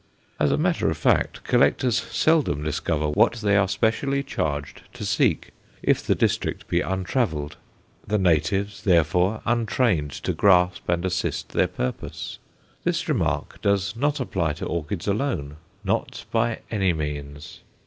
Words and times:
As 0.39 0.51
a 0.51 0.57
matter 0.57 0.89
of 0.89 0.97
fact, 0.97 1.43
collectors 1.43 1.95
seldom 1.95 2.63
discover 2.63 3.07
what 3.07 3.33
they 3.33 3.55
are 3.55 3.67
specially 3.67 4.23
charged 4.23 4.81
to 4.93 5.05
seek, 5.05 5.51
if 5.83 6.01
the 6.01 6.15
district 6.15 6.67
be 6.67 6.81
untravelled 6.81 7.55
the 8.07 8.17
natives, 8.17 8.81
therefore, 8.81 9.43
untrained 9.45 10.09
to 10.23 10.33
grasp 10.33 10.89
and 10.89 11.05
assist 11.05 11.49
their 11.49 11.67
purpose. 11.67 12.39
This 12.83 13.07
remark 13.07 13.61
does 13.61 13.95
not 13.95 14.19
apply 14.19 14.53
to 14.53 14.65
orchids 14.65 15.07
alone; 15.07 15.57
not 15.83 16.25
by 16.31 16.61
any 16.71 16.93
means. 16.93 17.59